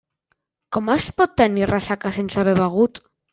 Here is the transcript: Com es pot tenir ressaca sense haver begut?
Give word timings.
Com 0.77 0.87
es 0.93 1.09
pot 1.21 1.35
tenir 1.41 1.67
ressaca 1.73 2.13
sense 2.17 2.41
haver 2.45 2.57
begut? 2.63 3.05